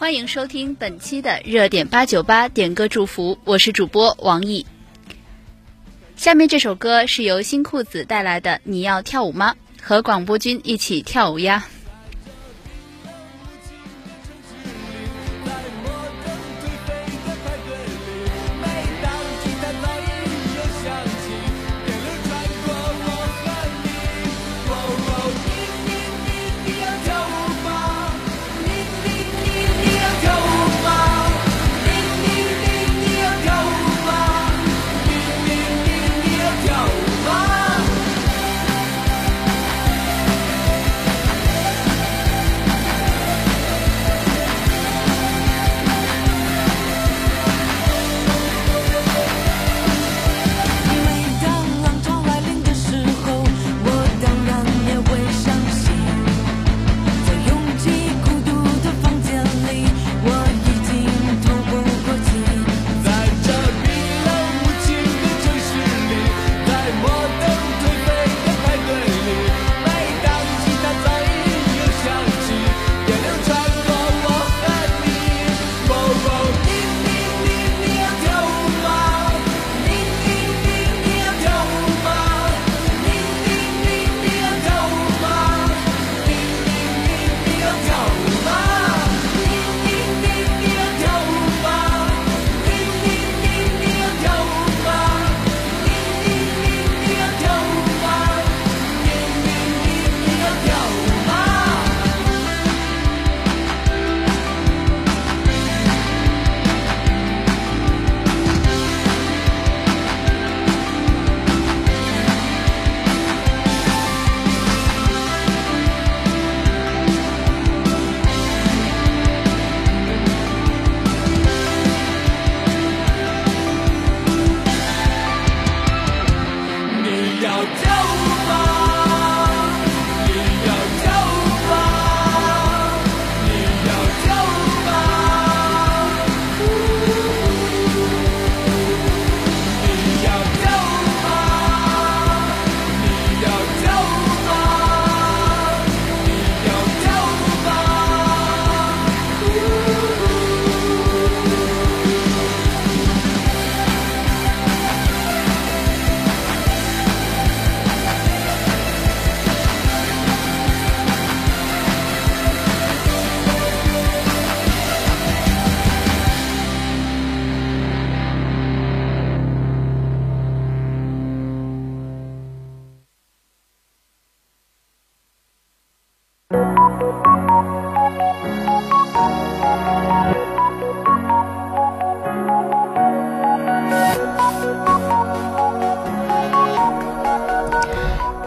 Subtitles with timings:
[0.00, 4.64] 欢迎收听本期的热点八九八点歌祝福，我是主播王毅。
[6.16, 11.68] 下面这首歌是由新裤子带来的《你要跳舞吗》，和广播君一起跳舞呀。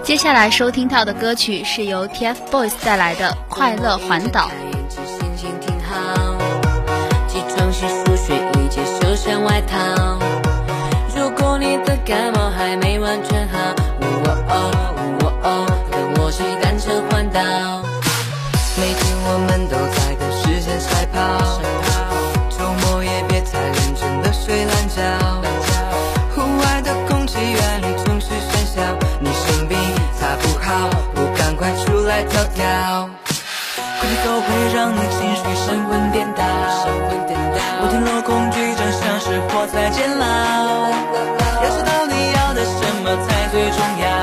[0.04, 4.48] 接下来收听到的歌曲是由 TFBOYS 带来的《快乐环岛》。
[9.26, 10.23] 如
[31.56, 33.10] 快出来跳跳。
[34.00, 36.44] 快节奏会让你情绪神魂颠倒，
[37.80, 40.26] 摩天楼恐惧症像是活在监牢。
[41.64, 44.23] 要知道你要的什么才最重要。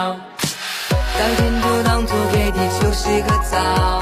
[0.00, 0.16] 笑？
[1.18, 4.00] 白天就当作给地球洗个澡，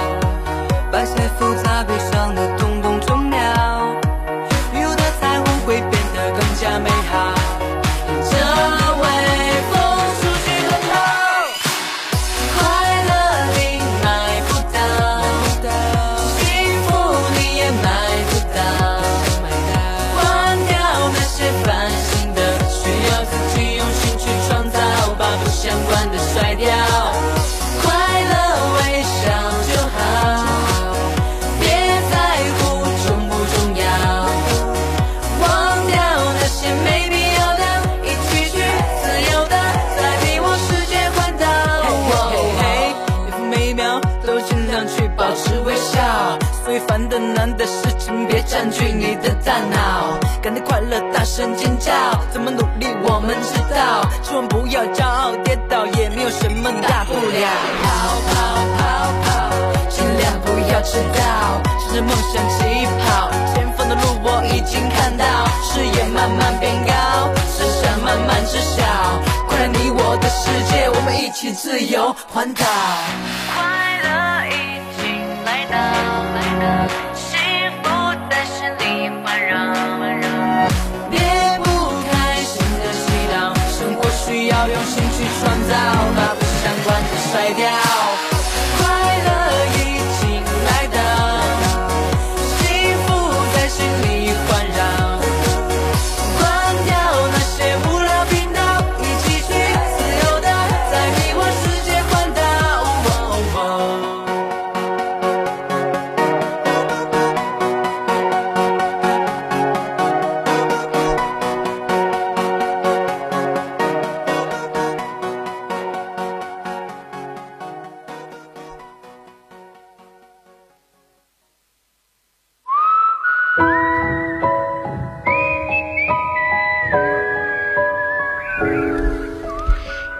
[48.79, 50.19] 占据你的大脑。
[50.41, 51.93] 感到快乐，大声尖叫，
[52.33, 57.49] 怎么努力我们知道，千万不要骄傲跌倒，也没有什么大不了。
[57.83, 57.89] 跑
[58.29, 58.31] 跑
[58.79, 58.87] 跑
[59.25, 59.29] 跑，
[59.91, 65.25] 尽量不要迟到，向着梦想起跑，前方的路我已经看到，
[65.63, 68.85] 视野慢慢变高，思想慢慢知晓，
[69.49, 72.65] 快乐你我的世界，我们一起自由环岛。
[73.53, 74.47] 快乐
[84.49, 85.75] 要用心去创造，
[86.17, 87.98] 把不相关的甩掉。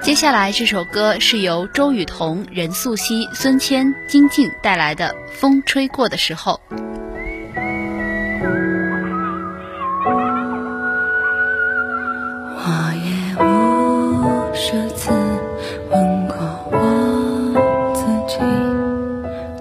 [0.01, 6.61] 接下来这首歌是由周雨彤、任素汐、孙谦、金靖带来的《风吹过的时候》。
[12.57, 13.45] 我也无
[14.55, 15.11] 数次
[15.91, 16.37] 问过
[16.71, 18.39] 我自己，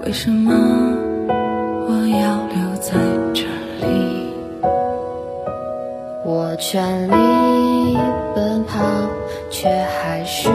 [0.06, 0.54] 为什么
[1.90, 2.94] 我要留在
[3.34, 3.44] 这
[3.86, 4.34] 里？
[6.24, 7.14] 我全力
[8.38, 8.78] 奔跑，
[9.50, 10.48] 却还是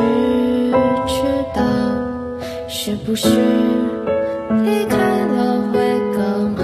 [1.04, 1.20] 迟
[1.52, 1.60] 到，
[2.68, 3.28] 是不是
[4.64, 4.96] 离开
[5.26, 5.80] 了会
[6.16, 6.62] 更好？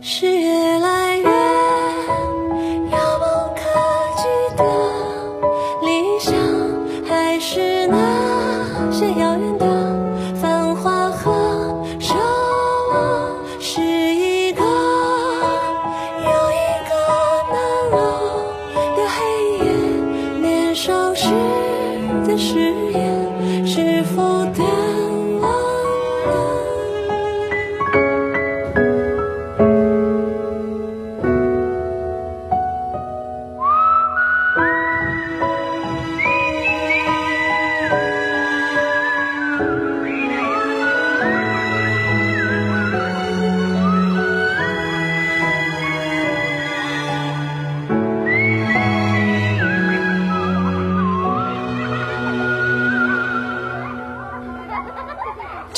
[0.00, 0.26] 是
[22.34, 23.83] 的誓言是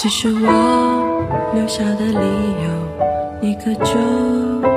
[0.09, 2.15] 只是我留下的理
[2.63, 4.76] 由你可就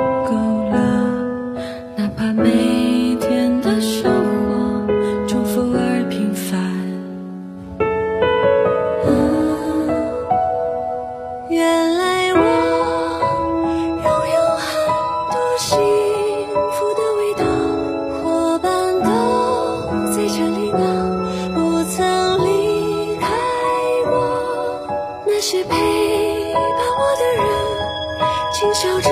[28.60, 29.08] 轻笑着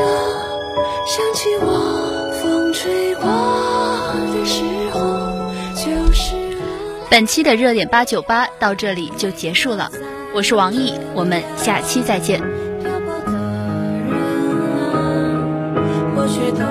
[1.06, 3.24] 想起我，风吹过
[4.34, 4.62] 的时
[4.92, 5.00] 候，
[5.74, 6.60] 就是了。
[7.08, 9.90] 本期的热点八九八到这里就结束了，
[10.34, 12.40] 我是王毅，我们下期再见。
[12.82, 14.12] 漂泊的人
[14.92, 15.00] 啊，
[16.14, 16.62] 或许都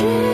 [0.00, 0.31] 年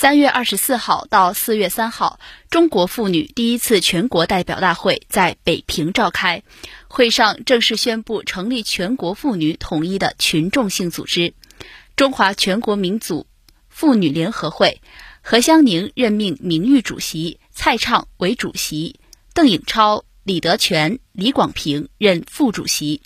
[0.00, 6.42] 三月二十四号到四月三号，中国妇女第一次全国代表大会在北平召开。
[6.88, 11.34] 会上正式宣布成立全国妇女统一的群众性组织——
[11.96, 13.26] 中华全国民主
[13.68, 14.80] 妇女联合会，
[15.20, 18.98] 何香凝任命名誉主席，蔡畅为主席，
[19.34, 23.02] 邓颖超、李德全、李广平任副主席。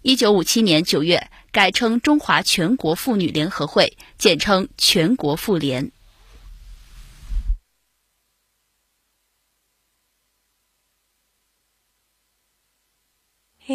[0.00, 5.92] 一九五七年九月改称中华全国妇女联合会，简称全国妇联。
[13.66, 13.72] 各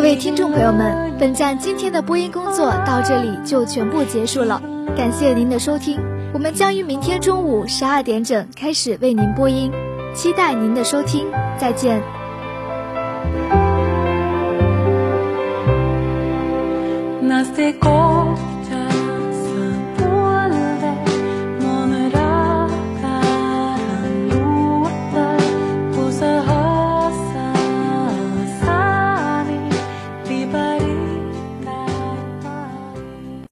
[0.00, 4.62] 位听众朋友们，本站今天的播音工作到这里就全部结束了，
[4.96, 5.98] 感谢您的收听，
[6.32, 9.72] 我们将于明天中午十二点整开始为您播音，
[10.14, 11.26] 期待您的收听，
[11.58, 12.00] 再见。